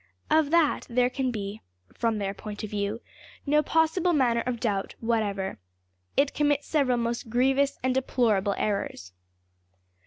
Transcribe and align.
Of 0.31 0.49
that 0.49 0.87
there 0.89 1.11
can 1.11 1.29
be, 1.29 1.61
from 1.93 2.17
their 2.17 2.33
point 2.33 2.63
of 2.63 2.71
view, 2.71 3.01
no 3.45 3.61
possible 3.61 4.13
manner 4.13 4.41
of 4.41 4.59
doubt 4.59 4.95
whatever. 4.99 5.59
It 6.17 6.33
commits 6.33 6.65
several 6.65 6.97
most 6.97 7.29
grievous 7.29 7.77
and 7.83 7.93
deplorable 7.93 8.55
errors. 8.57 9.11